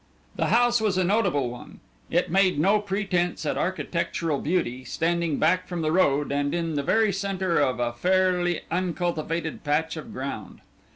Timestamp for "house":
0.47-0.81